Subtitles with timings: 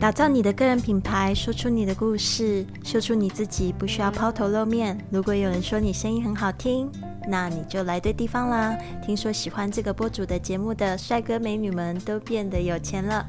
[0.00, 4.98] 打造你的个人品牌，说出你的故事，秀出你自己，不需要抛头露面。
[5.10, 6.90] 如果有人说你声音很好听，
[7.28, 8.74] 那你就来对地方啦。
[9.04, 13.26] 听说喜欢这个播主的节目的帅哥美女们都变得有钱了。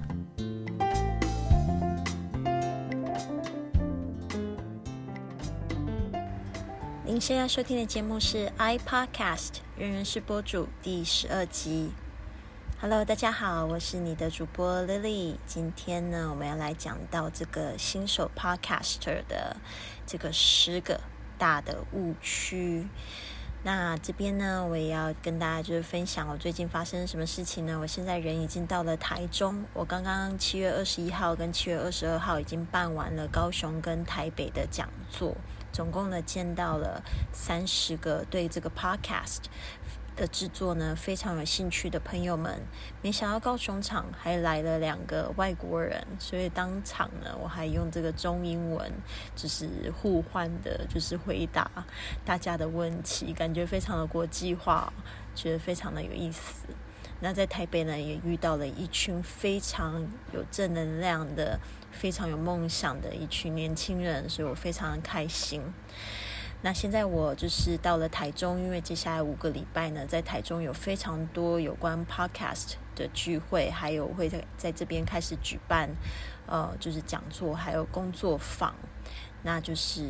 [7.06, 11.90] 您现在收听的节目是 iPodcast，人人是播主第十二集。
[12.82, 15.36] Hello，大家好，我是你的主播 Lily。
[15.46, 19.56] 今天呢，我们要来讲到这个新手 Podcaster 的
[20.08, 21.00] 这个十个
[21.38, 22.88] 大的误区。
[23.62, 27.78] 那这边呢，我也要跟大家就是分享我最近发生什么事情呢？
[27.80, 35.38] 我现在人已经到了台中，我刚刚七月二十一号跟七月二十二号已经办完了高雄跟台北的讲座，
[35.72, 39.42] 总共呢见到了三十个对这个 Podcast。
[40.22, 42.62] 的制作呢，非常有兴趣的朋友们，
[43.02, 48.92] 没想到高雄场还来了两个外国人，所以当场呢，我还用这个中英文，
[49.36, 49.68] 就是
[50.00, 51.72] 互换的，就是回答
[52.24, 54.94] 大家的问题，感觉非常的国际化，
[55.34, 56.68] 觉得非常的有意思。
[57.20, 61.60] 那在台北呢，也遇到了一群非常有正能量的、
[61.92, 65.64] 非常有梦想的一群年轻人，所以我非常的开心。
[66.64, 75.90] 那现在我就是到了台中，因为接下来五个礼拜呢，在台中有非常多有关 podcast 的聚会，还有会在在这边开始举办，
[76.46, 78.76] 呃，就是讲座，还有工作坊。
[79.44, 80.08] 那就是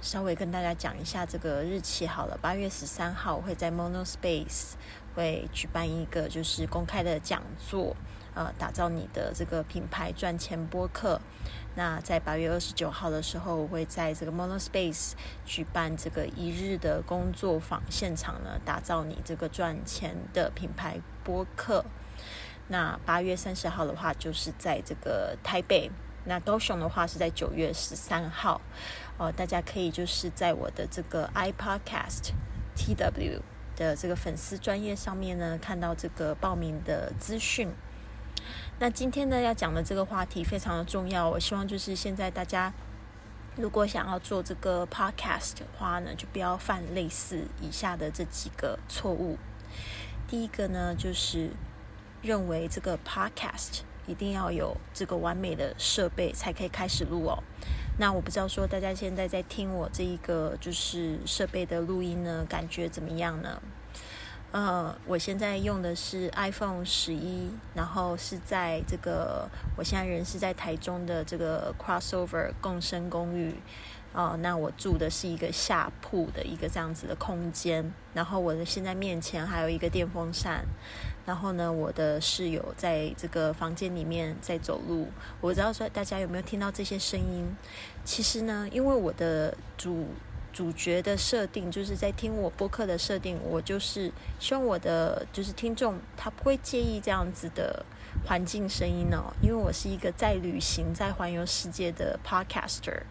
[0.00, 4.72] 稍微跟大家讲一下这个日期好了，八月十三号会在 Monospace
[5.14, 7.94] 会举办一个就是公开的讲座。
[8.32, 11.20] 呃，打造你的这个品牌赚钱播客。
[11.76, 15.12] 那在八月二十九号的时候，我会在这个 Monospace
[15.46, 21.84] 举办这个一日的工作坊现场呢，打造你这个赚钱的品牌播客。
[22.68, 25.90] 那八月三十号的话，就是在这个台北。
[26.24, 28.60] 那高雄的话是在九月十三号。
[29.16, 32.32] 哦，大家可以就是在我的这个 iPodcast
[32.76, 33.40] TW
[33.76, 37.70] 的这个粉丝专业上面呢，看到这个报名的资讯。
[38.78, 42.72] 那今天呢要讲的这个话题非常的重要，我希望就是现在大家
[43.56, 49.36] 如果想要做这个 podcast 的话呢，就不要犯类似以下的这几个错误。
[50.28, 51.50] 第一个呢，就是
[52.22, 57.42] 认为这个 podcast 一定要有这个完美的设备才可以开始录哦。
[57.98, 63.60] 那我不知道说大家现在在听我这一个就是设备的录音呢，感觉怎么样呢？
[64.52, 73.54] 呃，我现在用的是 iPhone 十一，然后是在这个我现在人是在台中的这个 Crossover 共生公寓，
[74.12, 80.64] 哦，那我住的是一个下铺的一个这样子的空间，然后我的现在面前还有一个电风扇，
[81.24, 85.06] 然后呢，我的室友在这个房间里面在走路，
[85.40, 87.46] 我不知道说大家有没有听到这些声音？
[88.04, 90.08] 其实呢，因为我的主。
[90.52, 97.84] 主角的设定就是在听我播客的设定，我就是希望我的就是听众他不会介意这样子的
[98.26, 103.02] 环境声音哦，因为我是一个在旅行、在环游世界的 podcaster，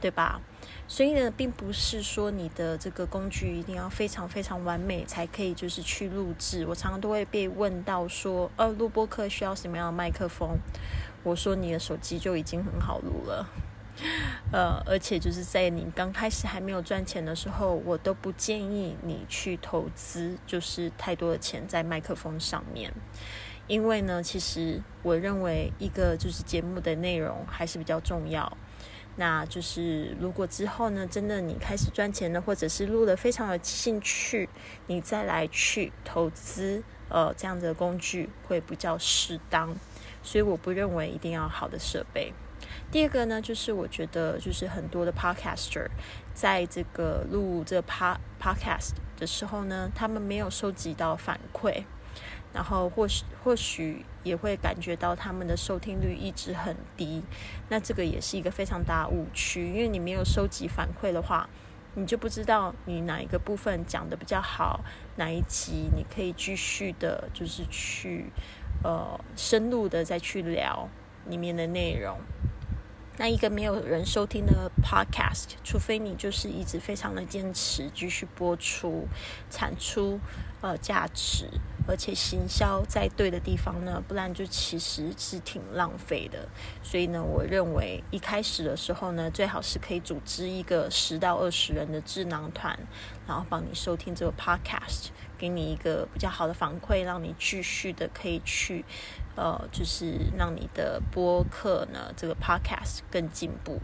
[0.00, 0.40] 对吧？
[0.86, 6.66] 所以呢，并不是说你的这个工具一定要非常非常完美才可以就是去录制。
[6.66, 10.58] 我常常都会被问到说，呃，录播客需要什么样的麦克风？
[11.22, 13.48] 我说你的手机就已经很好录了。
[14.52, 22.92] 呃，而且就是在你刚开始还没有赚钱的时候，我都不建议你去投资，就是太多的钱在麦克风上面，
[23.66, 28.56] 因为呢，其实我认为一个就是节目的内容还是比较重要。
[29.16, 34.48] 那就是如果之后呢，真的你开始赚钱了，或者是录的非常有兴趣，
[34.88, 39.76] 你再来去投资，呃，这样的工具会比较适当。
[40.24, 42.32] 所以我不认为一定要好的设备。
[42.94, 45.88] 第二个呢，就是我觉得，就是很多的 podcaster
[46.32, 51.82] 在这个录这 pod podcast 的时候呢，他们没有收集到反馈，
[52.52, 57.24] 然后或许或许也会感觉到他们的收听率一直很低。
[57.68, 61.48] 那这个也是一个非常大误区，因为你没有收集反馈的话，
[61.96, 64.84] 你就不知道你哪一个部分讲的比较好，
[65.16, 68.26] 哪一集你可以继续的，就是去
[68.84, 70.88] 呃深入的再去聊
[71.26, 72.20] 里面的内容。
[73.16, 79.06] 那一个没有人收听的 podcast，除非你就是一直非常的坚持继续播出，
[79.48, 80.18] 产出
[80.60, 81.48] 呃价值，
[81.86, 86.48] 而且行销在对的地方呢，不然就其实是挺浪费的。
[86.82, 92.76] 所以呢，我认为一开始的时候呢，最好是可以组织一个十到二十人的智囊团，
[93.28, 98.84] 然后帮你收听这个 podcast，给你一个比较好的反馈，让你继续的可以去
[99.36, 103.80] 呃，就是让你的播客呢，这个 podcast 更进步。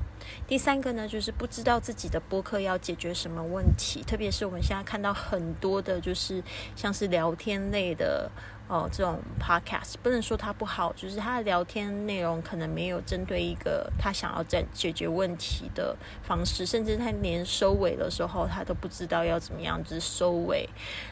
[0.47, 6.43] 第三个呢，就是不知道自己的播客要解决什么问题，特别是我们现在看到很多的，就是
[6.77, 8.31] 像是聊天类的。
[8.71, 20.69] 哦，这种 podcast 不能说它不好，就是它的聊天内容可能没有针对一个他想要在解决问题的方式，甚至他连收尾的时候他都不知道要怎么样，就是收尾。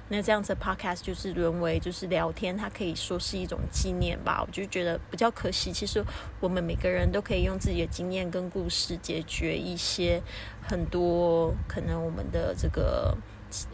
[0.09, 4.41] 那这样子 podcast 就是沦为就是聊天，它可以说是一种纪念吧。
[4.41, 5.73] 我就觉得比较可惜。
[5.73, 6.01] 其实
[6.39, 10.23] 我们每个人都可以用自己的经验跟故事解决一些
[10.63, 13.19] 很多可能我们的这个。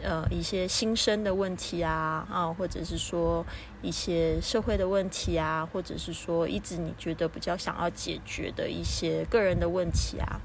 [0.01, 3.45] 呃，一些新生的问题啊，啊，或者是说
[3.81, 10.39] 一些社会的问题啊，或者是说一直你觉得比较想要解决的一些个人的问题啊，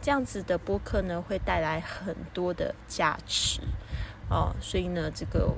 [0.00, 3.60] 这样子的播客呢，会带来很多的价值
[4.28, 5.52] 哦，所以呢，这个。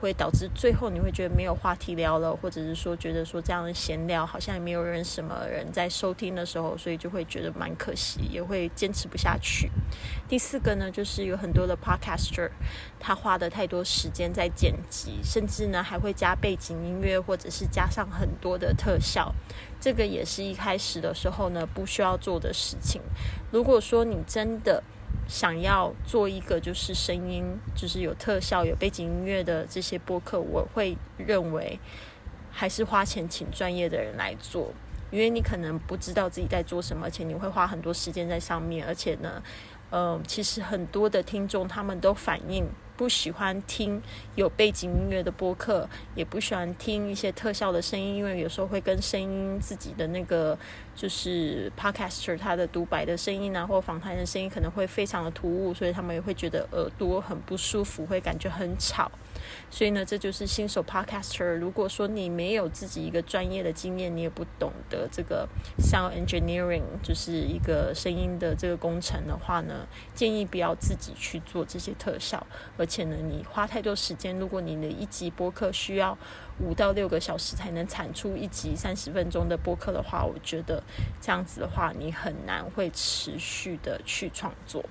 [0.00, 9.70] 会导致最后你会觉得没有话题聊了，或者是说觉得说这样的闲聊好像也没有人什么人在收听的时候，所以就会觉得蛮可惜，也会坚持不下去。
[10.28, 12.50] 第四个呢，就是有很多的 podcaster，
[13.00, 19.34] 他花的太多时间在剪辑，甚至呢还会加背景音乐，或者是加上很多的特效，
[19.80, 23.00] 这个也是一开始的时候呢不需要做的事情。
[23.50, 24.82] 如果说你真的
[25.28, 27.44] 想要做一个就是声音，
[27.74, 31.78] 就是有特效、有背景音乐的这些播客，我会认为
[32.50, 34.72] 还是花钱请专业的人来做，
[35.10, 39.42] 因为你可能不知道自己在做什么，而且你会花很多时间在上面，而且呢，
[39.90, 42.66] 嗯，其实很多的听众他们都反映。
[42.96, 44.00] 不喜欢听
[44.34, 50.58] 有背景音乐的播客，也不喜欢听一些特效的声音，因为有时候会跟声音自己的那个
[50.94, 59.10] 就是 podcaster 他的独白的声音啊，或访谈的声音可能会非常的突兀，所以他们也会觉得耳朵很不舒服，会感觉很吵。
[59.70, 61.56] 所以呢，这就是新手 podcaster。
[61.56, 65.48] 如果说你没有自己一个专业的经验，你也不懂得这个
[65.78, 72.46] sound engineering，就是一个声音的这个工程的话呢，建议不要自己去做这些特效。
[72.76, 76.16] 而且呢，你花太多时间，如果你的一集播客需要
[76.58, 80.82] 五到六个小时才能产出一集三十分钟的播客的话，我觉得
[81.20, 84.84] 这样子的话，你很难会持续的去创作。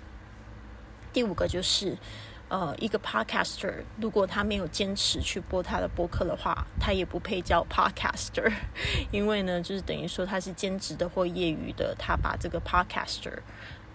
[1.11, 1.97] 第五个就是。
[2.47, 8.53] 呃，一个 podcaster 如果他没有坚持去播他的播客的话，他也不配叫 podcaster，
[9.11, 13.39] 因为呢，就是等于说他是兼职的或业余的，他把这个 podcaster，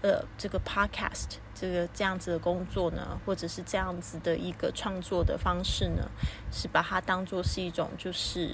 [0.03, 6.11] 呃，这个 podcast 这个这样子的工作呢，或者是这样子的一个创作的方式呢，
[6.51, 8.51] 是把它当做是一种就是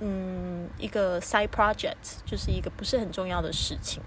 [0.00, 4.02] 嗯一个 side project，就是一个不是很重要的事情，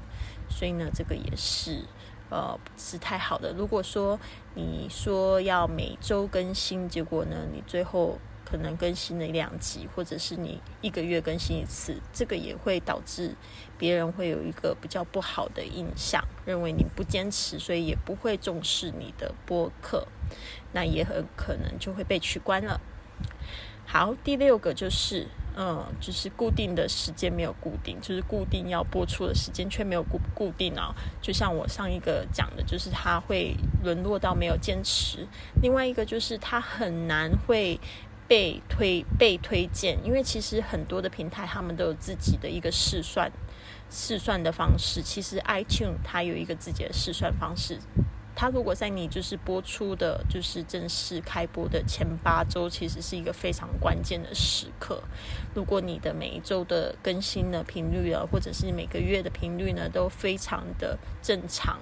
[0.48, 1.84] 所以呢，这个也是。
[2.30, 3.52] 呃，不是太好的。
[3.54, 4.20] 如果说
[4.56, 13.36] 你说要每周更新，结果呢，你最后可能更新了一两集，或者是你一个月更新一次，这个也会导致
[13.78, 20.08] 别人会有一个比较不好的印象，认为你不坚持，所以也不会重视你的播客，
[20.72, 22.80] 那也很可能就会被取关了。
[23.86, 25.28] 好，第六个就是。
[25.62, 30.96] 嗯，就是固定的时间没有固定，就是固定要播出的时间却没有固固定啊。
[31.22, 33.54] 就像我上一个讲的，就是他会
[33.84, 35.28] 沦落到没有坚持。
[35.62, 37.78] 另外一个就是他很难会
[38.26, 43.30] 被推被推荐，因为其实很多的平台他们都有自己的一个试算
[43.90, 45.02] 试算的方式。
[45.02, 47.78] 其实 iTunes 它有一个自己的试算方式。
[48.40, 55.04] 它如果在你就是播出的，就是正式开播的前八周，其实是一个非常关键的时刻。
[55.54, 61.80] 如果你的每一周的更新的频率啊，或者是每个月的频率呢，都非常的正常，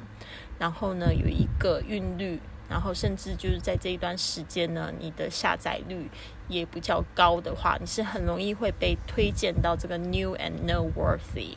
[0.57, 6.09] 然后呢有一个韵律，然后甚至就是在这一段时间呢，你的下载率
[6.47, 11.55] 也比较高的话，你是很容易会被推荐到这个 new and noteworthy。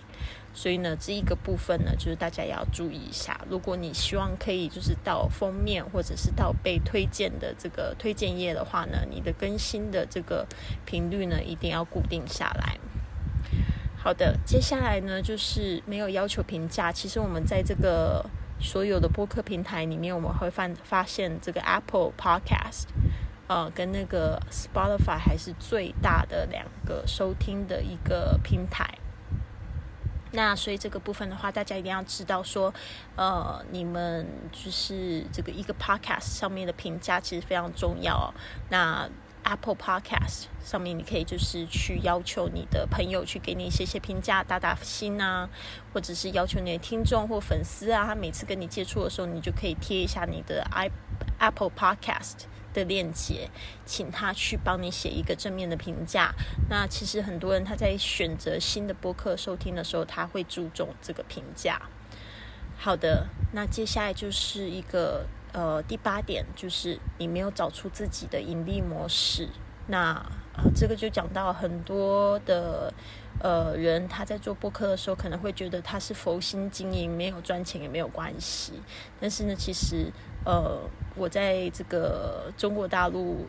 [0.53, 3.41] 所以呢，这一个部分呢，就是大家也要注意一下。
[3.49, 10.47] 如果你希望可以就是到封面或者是到被推荐的这个推荐页的话呢，你的更新的这个
[10.85, 12.79] 频率呢，一定要固定下来。
[13.97, 16.91] 好的，接下来呢，就是没有要求评价。
[16.91, 18.25] 其实我们在这个
[18.59, 22.87] 所有的播客平台里面，我们会发发现这个 Apple Podcast，
[23.47, 29.00] 呃，跟那个 Spotify 还是最大的两个收听的一个平台。
[30.33, 32.73] 那所以这个部分的话，大家一定要知道说，
[33.17, 38.33] 呃，你们就是这个一个 podcast 上面的评价其实非常重要。
[38.69, 39.09] 那
[39.43, 45.49] Apple Podcast 上面，你可以就是去要求你的朋友去给你一些些评价，打打心啊，
[45.95, 50.91] 或者是要求你的听众或粉丝啊，他每次跟你接触的时候，你就可以贴一下你的 i
[51.39, 53.49] Apple Podcast 的链接，
[53.85, 56.35] 请他去帮你写一个正面的评价。
[56.69, 61.81] 那其实很多人他在选择新的播客收听的时候，他会注重这个评价。
[62.77, 69.49] 好的，那接下来就是一个呃第八点，就是你没有找出自己的盈利模式。
[69.87, 70.15] 那
[70.57, 72.93] 呃这个就讲到很多的。
[73.43, 78.75] 呃，人他在做播客的时候，可能会觉得他是佛心经营，没有赚钱也没有关系。
[79.19, 80.13] 但是呢，其实
[80.45, 80.79] 呃，
[81.17, 83.47] 我在这个中国大陆，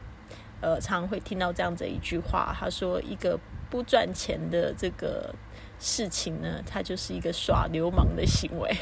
[0.62, 3.38] 呃，常会听到这样子一句话，他说：“一个
[3.70, 5.36] 不赚钱的这个
[5.78, 8.74] 事情呢，它就是一个耍流氓的行为。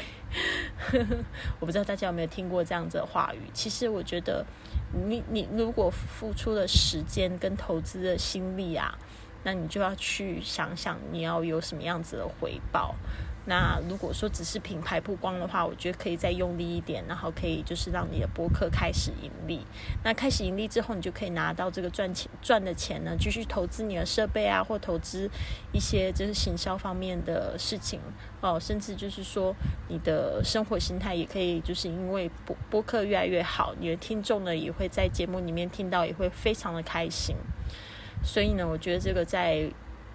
[1.58, 3.50] ”我不知道大家有没有听过这样子的话语。
[3.52, 4.46] 其实我觉得，
[5.08, 8.96] 你你如果付出了时间跟投资的心力啊。
[9.42, 12.94] 那你就要去想想你要有什么样子的回报。
[13.46, 19.66] 那如果说只是品牌曝光的话，我觉得可以再用力一点，然后可以就是让你的博客开始盈利。
[20.04, 25.28] 那开始盈利之后，你就可以拿到这个赚钱赚的钱呢，继续投资你的设备啊，或投资
[25.72, 27.98] 一些就是行销方面的事情
[28.42, 29.56] 哦，甚至就是说
[29.88, 37.34] 你的生活心态也可以，就是因为播播客越来越好，你的听众呢也会在节目里面听到，也会非常的开心。
[38.22, 39.70] 所以呢，我觉得这个在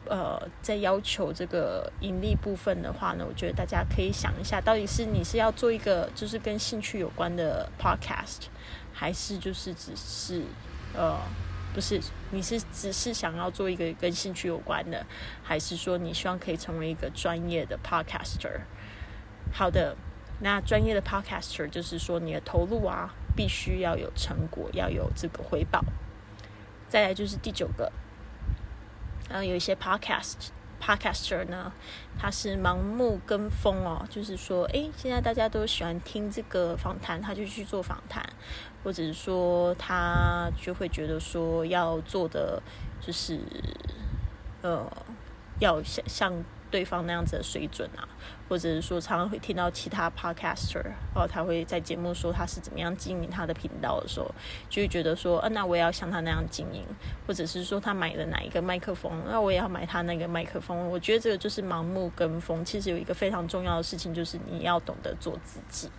[0.08, 8.44] 呃在要求这个盈利部分的话呢，我觉得大家可以想一下，到底是你是要做一个就是跟兴趣有关的 podcast，
[8.94, 10.44] 还是就是只是
[10.94, 11.18] 呃
[11.74, 12.00] 不是
[12.32, 15.06] 你是只是想要做一个跟兴趣有关的，
[15.44, 18.62] 还是说你希望可以成为一个专业的 podcaster？
[19.52, 19.96] 好的，
[20.42, 25.84] 那专业的 podcaster 就是说你的投入啊，必须要有成果，要有这个回报。
[26.96, 27.92] 再来就是第九个，
[29.28, 30.48] 然后有一些 podcast
[30.82, 31.74] podcaster 呢，
[32.18, 38.26] 他是盲目跟风哦，就是说，诶，现在大家都喜欢听这个访谈，他就去做访谈，
[38.82, 42.64] 或者是说他就会觉得说要做的
[43.02, 43.42] 就是，
[44.62, 44.90] 呃，
[45.60, 46.46] 要像像。
[46.76, 48.04] 对方那样子的水准啊，
[48.50, 50.84] 或者是说常常会听到其他 podcaster
[51.16, 54.30] 哦，他会在节目说他是怎么样经营他的频道的时候，
[54.70, 56.84] 就会觉得说，呃，那我也要像他那样经营，
[57.26, 60.90] 或者是说他买了哪一个麦克风，那我也要买他那个麦克风。
[60.90, 62.66] 我觉得这个就是盲目跟风。
[62.66, 65.90] 其实有一个非常重要的事情，就是你要懂得做自己。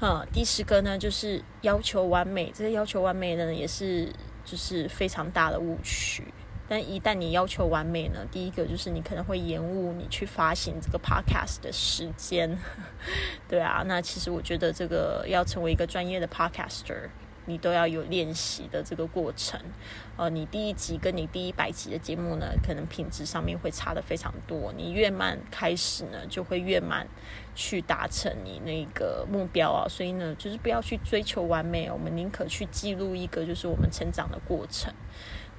[0.00, 2.50] 嗯，第十个呢，就是要求完美。
[2.52, 4.12] 这个要求完美呢，也是
[4.44, 6.24] 就是非常大的误区。
[6.68, 12.58] 但一旦你要求完美呢，第一个就是你可能会延误你去发行这个 podcast 的时间，
[13.48, 13.82] 对啊。
[13.86, 17.08] 那其实我觉得这个要成为一个专业的 podcaster，
[17.46, 19.58] 你都要有练习的这个过程。
[20.18, 24.70] 呃，你第一集跟你第一百集的节目呢，可能品质上面会差的非常多。
[24.76, 27.06] 你越慢开始呢，就会越慢
[27.54, 29.88] 去达成你那个目标啊。
[29.88, 34.92] 所以呢，就是不要去追求完美，我们宁可去记录一个就是我们成长的过程。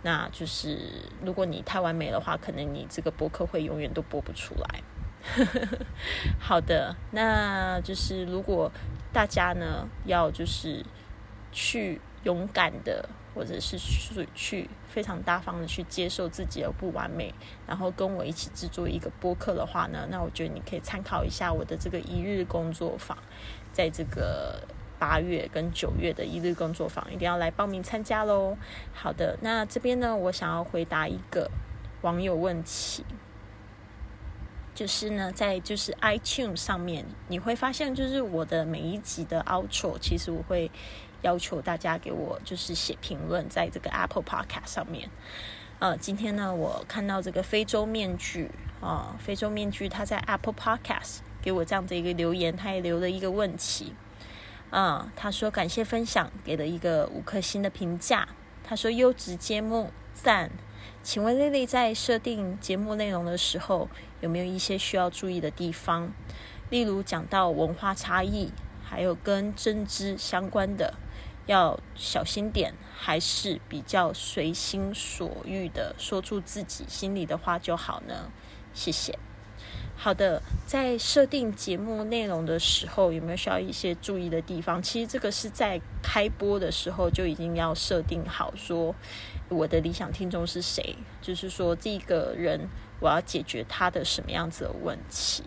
[0.01, 0.77] 那就是
[1.23, 4.81] 如果你太完美的话，可能你这个播客会永远都播不出来。
[6.39, 8.71] 好的，那就是如果
[9.11, 10.85] 大家呢要就是
[11.51, 17.33] 去勇敢的，或者是去去非常大方的去接受自己的不完美，
[17.67, 23.17] 然后跟我一起制作一个播客的话呢，那我觉得你可以参考一下我的这个一日工作坊，
[23.73, 24.61] 在这个。
[24.99, 28.57] 八月跟九月的一日工作坊，一定要来报名参加喽！
[28.93, 31.49] 好的，那这边呢，我想要回答一个
[32.01, 33.05] 网友问题，
[34.75, 40.69] 就是呢，在就是 iTunes 上面，你会发现，就是我的每一集的 outro，其实我会
[41.21, 45.09] 要求大家给我就是写评论，在这个 Apple Podcast 上面。
[45.79, 48.51] 呃，今天呢，我看到这个非洲面具
[48.81, 53.93] 啊，非洲面具，他在 Apple Podcast 给我这样的一个留言，他也留了一个问题。
[54.71, 58.27] 嗯，他说感谢分享，给了一个五颗星的评价。
[58.63, 60.51] 他说优质节目赞。
[61.01, 63.89] 请问丽丽在设定节目内容的时候，
[64.21, 66.11] 有没有一些需要注意的地方？
[66.69, 68.51] 例如讲到文化差异，
[68.83, 70.93] 还有跟针织相关的，
[71.47, 78.31] 要小心点，还是比较随心所欲的说出自己心里的话就好呢？
[78.73, 79.17] 谢谢。
[80.01, 84.81] 好的，在设定节目内容的时候，有没有需要一些注意的地方？
[84.81, 88.95] 其实这个是在开播的时候就已经要设定好，说
[89.49, 92.61] 我的理想听众是谁，就是说这个人
[93.01, 95.43] 我要解决他的什么样子的问题。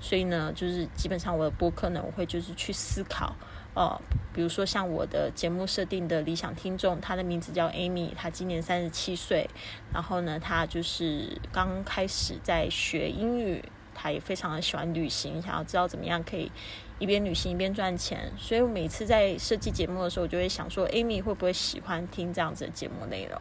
[0.00, 3.36] 所以呢，就是基本上我的播客呢，我会就是去思考，
[3.74, 4.00] 呃，
[4.32, 9.46] 比如说像我的节目设定的理想听众，他的名字叫 Amy，他今年三十七岁，
[9.92, 13.62] 然后呢，他就是刚开始在学英语。
[14.00, 16.50] 他也非常的喜欢旅行，想要知道怎么样可以
[16.98, 18.32] 一边旅行一边赚钱。
[18.38, 23.38] 所以我每次在设计节目的时候，我就会想说，Amy 会不会喜欢听这样子的节目内容？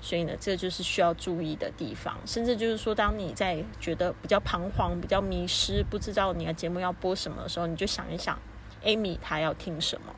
[0.00, 2.16] 所以呢，这就是需要注意的地方。
[2.24, 8.38] 甚至就是说，当你在觉得比较彷徨、比较迷失、不知道你的节目要播什么的时候，你就想一想
[8.84, 10.14] ，Amy 她要听什么。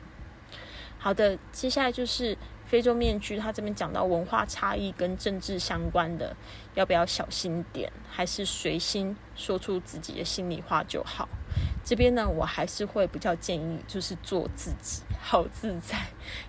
[0.99, 2.37] 好的，接下来就是
[2.71, 6.33] 非洲面具，他这边讲到文化差异跟政治相关的，
[6.73, 11.27] 要不要小心点，还是随心说出自己的心里话就好？
[11.83, 15.97] 这边呢，我还是会比较建议，就是做自己，好自在，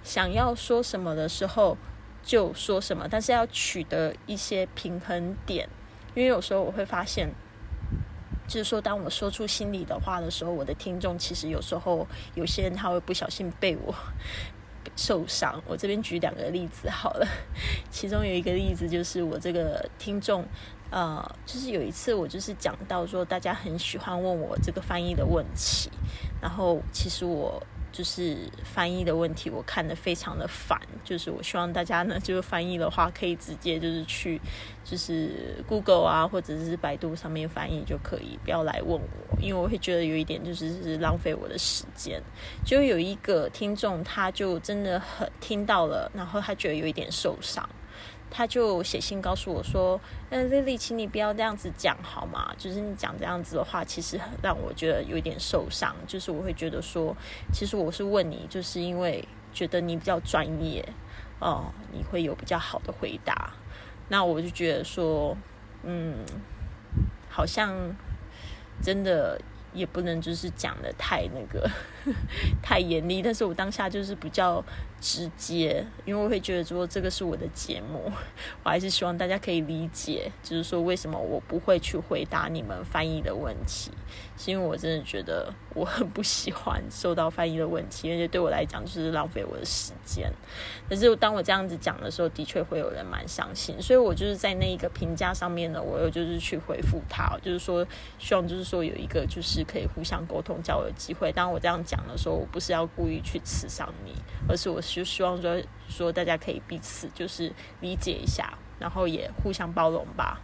[0.04, 1.76] 想要说什么的时候
[2.22, 5.68] 就说什么，但是要取得一些平衡点，
[6.14, 7.34] 因为有时候我会发现。
[8.48, 13.94] 就是说，当我说出心里的话的时候，我的听众其实有时候有些人他会不小心被我
[14.96, 15.62] 受伤。
[15.66, 17.26] 我这边举两个例子好了，
[17.90, 20.44] 其中有一个例子就是我这个听众，
[20.90, 25.90] 呃，就是有一次我就是讲到说，大家很喜欢问我这个翻译的问题，
[26.40, 27.62] 然后其实我。
[27.92, 30.80] 就是翻译的问题，我看的非常的烦。
[31.04, 34.40] 就是我希望大家呢，就是翻译的话，可以直接就是去，
[34.82, 42.22] 就是 Google 啊，或者是百度上面翻译就可以，不要来问我，因为我会觉得有一点就是是浪费我的时间。
[42.64, 47.68] 就有一个听众，他就真的很听到了，然后他觉得有一点受伤。
[48.34, 52.50] 他就写信告诉我说：“嗯丽丽请你不要这样子讲好吗？
[52.56, 55.94] 就是你讲这样子的话，其实让我觉得有一点受伤。
[56.06, 57.14] 就是我会觉得说，
[57.52, 59.22] 其实我是问你，就是因为
[59.52, 60.82] 觉得你比较专业，
[61.38, 63.52] 哦，你会有比较好的回答。
[64.08, 65.36] 那我就觉得说，
[65.82, 66.24] 嗯，
[67.28, 67.94] 好像
[68.82, 69.38] 真的。”
[69.74, 71.66] 也不能就是讲的太那个
[72.62, 74.62] 太严厉，但是我当下就是比较
[75.00, 78.10] 直接，因为我会觉得说这个是我的节目，
[78.62, 83.90] 我还是希望大家可以理解，就是说为什么我不会去回答你们翻译的问题，
[84.36, 90.30] 是因为我真的觉得我很不喜欢收到翻译的问题，而且对我来讲就是浪费我的时间。
[90.88, 97.86] 可是当我这样子讲的时候，的确会有人蛮伤心，所以我就是在那一个评价上面呢，我又就是去回复他，就是说
[98.18, 99.62] 希望就是说有一个就是。
[99.72, 101.30] 可以互相沟通、交流的机会。
[101.30, 104.14] 当我这样讲的时候，我不是要故意去刺伤你，
[104.48, 110.40] 而是我是希望说说大家可以彼此就是理解一下，然后也互相包容吧。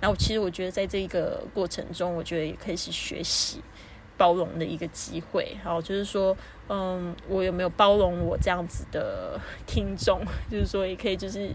[0.00, 3.60] 然后其实我觉得在这个过程中，我觉得也可以是学习
[4.16, 5.56] 包容的一个机会。
[5.64, 6.36] 然后就是说，
[6.68, 10.24] 嗯，我有没有包容我这样子的听众？
[10.48, 11.50] 就是说，也可以就是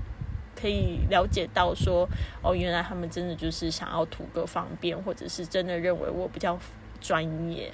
[0.59, 2.05] 可以了解到说，
[2.43, 6.59] 哦，原来他们真的就是想要图个方便，或者是真的认为我比较。
[6.99, 7.71] 专业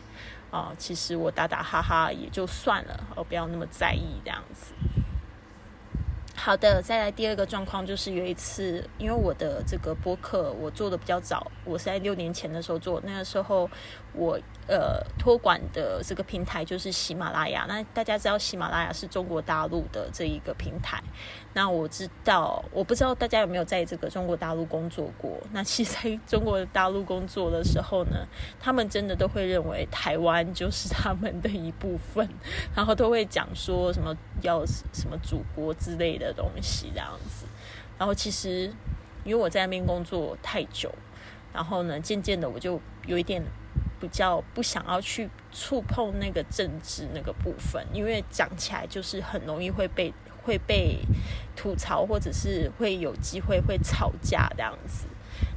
[0.54, 4.72] 啊，其实我打打哈哈也就算了，我不要那么在意这样子。
[6.46, 13.70] 好的，再来第二个状况就是有一次，因为我的这个播客我做的比较早，我是在六年前的时候做，那个时候
[14.12, 14.38] 我。
[14.66, 17.66] 呃，托管的这个平台就是喜马拉雅。
[17.68, 21.04] 那大家知道喜马拉雅是中国大陆的这一个平台。
[21.52, 25.38] 那我知道，我不知道大家有没有在这个中国大陆工作过。
[25.52, 28.26] 那其实在中国大陆工作的时候呢，
[28.58, 32.26] 他们真的都会认为台湾就是他们的一部分，
[32.74, 37.46] 然后都会讲说什么要什么祖国之类的东西这样子。
[37.98, 38.72] 然后其实
[39.24, 40.94] 因为我在那边工作太久，
[41.54, 43.42] 然后呢，渐渐的我就有一点。
[44.02, 51.00] 比较不想要去触碰那个政治那个部分，因为讲起来就是很容易会被会被
[51.56, 55.08] 吐槽，或者是会有机会会吵架这样子。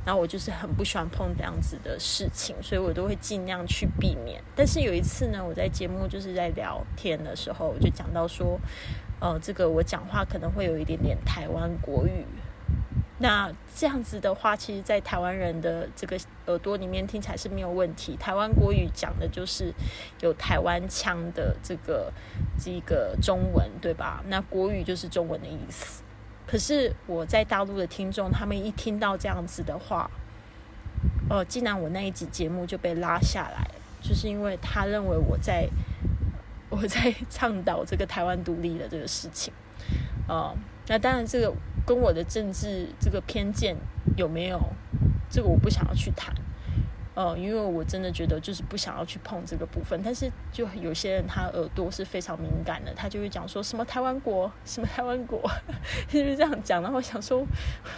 [0.05, 4.41] 然后我就是很不喜欢碰这样子的事情，所以我都会尽量去避免。
[4.55, 8.61] 但是有一次呢，我在节目就是在聊天的时候，我就讲到说，
[9.21, 12.25] 呃，这个我讲话可能会有一点点台湾国语。
[13.19, 18.15] 那这样子的话，其实，在台湾人的这个耳朵里面听起来是没有问题。
[18.17, 19.73] 台湾国语讲的就是
[20.21, 22.13] 有台湾腔的这个
[22.63, 24.23] 这个中文，对吧？
[24.29, 26.03] 那国语就是中文的意思。
[26.47, 30.11] 可是我在大陆的听众，他们一听到这样子的话，
[31.31, 33.67] 哦，竟然我那一集节目就被拉下来，
[34.03, 35.67] 就是因为他认为我在
[36.69, 39.53] 我在倡导这个台湾独立的这个事情，
[40.29, 40.57] 哦，
[40.89, 41.53] 那当然这个。
[41.87, 43.77] 跟我的政治这个偏见
[44.17, 44.59] 有没有？
[45.31, 46.35] 这个我不想要去谈，
[47.15, 50.01] 呃，因为我真的觉得就是不想要去碰这个部分。
[50.03, 55.41] 但是就有些人他耳朵是非常敏感的，他就会讲说什么台湾国， 什么台湾国，
[56.11, 56.83] 就是这样讲。
[56.83, 57.47] 然后想说，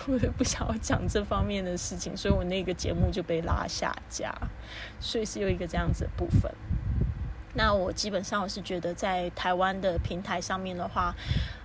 [0.07, 4.35] 我也不想要讲这方面的事情，所以我那个节目就被拉下架。
[5.01, 6.53] 所以是有一个这样子的部分。
[7.59, 11.15] 那我基本上我是觉得在台湾的平台上面的话。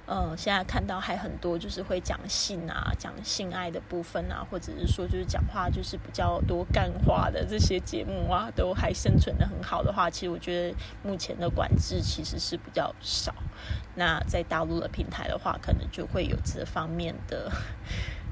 [0.05, 13.33] 呃，现在看到还很多，就是会讲性啊，讲性爱的部分啊，或者是说就是讲话就是比较多干话的这些节目啊，都还生存的很好的话，其实我觉得目前的管制其实是比较少。
[13.95, 17.49] 那在大陆的平台的话，可能就会有这方面的。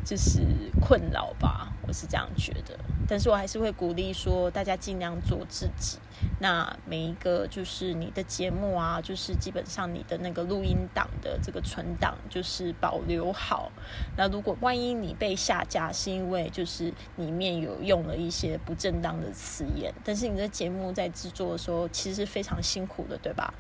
[0.04, 0.42] 就是
[0.82, 2.78] 困扰吧，我是这样觉得。
[3.08, 5.98] 但是我还是会鼓励说，大家尽量做自己。
[6.40, 13.72] 那每一个就是你的节目啊，就是基本上你的那个录音档的这个存档，就是保留好。
[14.16, 23.54] 那如果万一你被下架，是因为就是里面有用了一些不正当的词眼，但是你的节目在制作的时候其实是非常辛苦的，对吧？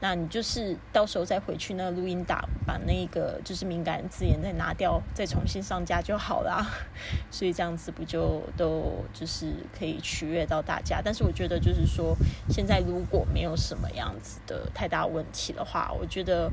[0.00, 5.78] 那你就是到时候再回去那个录音档，把那个就是敏感字眼再拿掉，再重新上。
[5.88, 6.64] 家就好啦，
[7.32, 11.00] 所以这样子不就都就是可以取悦到大家。
[11.02, 12.14] 但是我觉得就是说，
[12.50, 16.50] 现在如果没有什么样子的太大问题的话，我觉得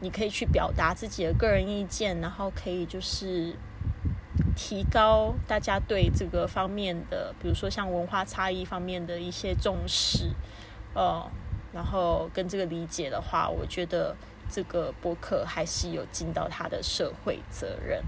[0.00, 3.56] 你可以去表达自己的个人意见，然后可以就是
[4.54, 10.30] 提高大家对这个方面的，比如说像文化差异方面的一些重视，
[10.94, 11.28] 呃，
[11.72, 14.14] 然后跟这个理解的话，我觉得。
[14.50, 18.02] 这个播客还是有尽到他的社会责任。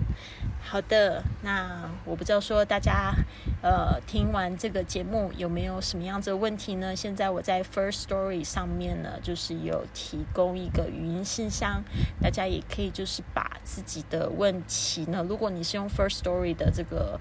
[0.60, 3.14] 好的，那我不知道说大家
[3.62, 6.94] 呃听完这个节目有没有什么样子的问题呢？
[6.94, 11.82] 现在我在 First Story 上面呢，就是有提供一个语音信箱，
[12.20, 17.18] 大家也可以就是把自己的问题呢，如果你是用 First Story 的这个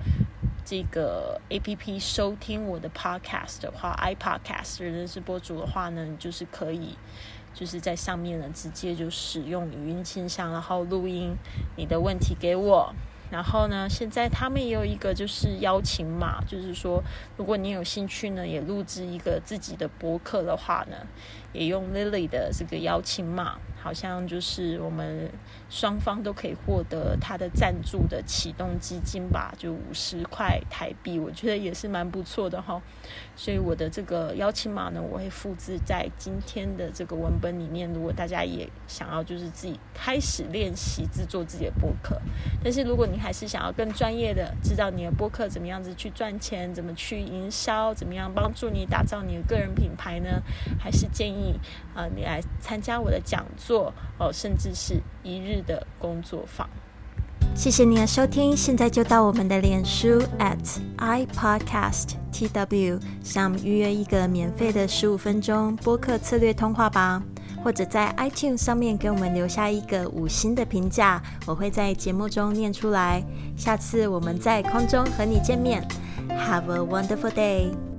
[0.66, 6.98] 这个 A P P 收听我的 Podcast 的话，iPodcast 人是播主的话呢，就是可以。
[7.60, 11.36] 就是在上面呢，直接就使用语音信箱，然后录音
[11.76, 12.94] 你的问题给我。
[13.32, 17.04] 然后呢，现在他们也有一个就是邀请码，就是说，
[17.36, 20.96] 如果你有兴趣呢，也录制一个自己的博客的话呢，
[21.52, 23.58] 也用 Lily 的这个邀请码。
[23.80, 25.32] 好像就是我们
[25.70, 32.82] 双方都可以获得他的赞助的启动基金吧，就五十块台币，我觉得也是蛮不错的哈。
[33.36, 37.92] 所以我的这个邀请码呢，我会复制在今天的这个文本里面。
[37.94, 42.20] 如果大家也想要就是自己开始练习制作自己的播客，
[42.64, 50.42] 但是如果你还是想要更专业的知道你的播客怎么样子去赚钱，怎么去营销，怎么样帮助你打造你的个人品牌呢？
[50.80, 51.60] 还是建议
[51.94, 53.94] 啊你来参加我的讲座。
[54.20, 56.68] 哦，甚至是一日的工作坊。
[57.54, 67.24] 谢谢你的收听，现在就到我们的脸书 at i podcast tw 上预约一个免费的十五分钟播客策略通话吧，
[67.64, 73.24] 或者在 iTunes 上面给我们留下一个五星的评价，我会在节目中念出来。
[73.58, 75.84] 下次我们在空中和你见面
[76.30, 77.97] ，Have a wonderful day。